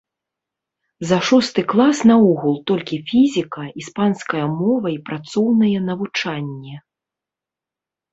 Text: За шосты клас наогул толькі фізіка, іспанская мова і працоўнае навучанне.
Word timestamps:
За 1.09 1.17
шосты 1.27 1.61
клас 1.73 1.97
наогул 2.11 2.55
толькі 2.71 2.95
фізіка, 3.09 3.65
іспанская 3.81 4.41
мова 4.55 4.87
і 4.95 4.97
працоўнае 5.11 5.75
навучанне. 5.91 6.75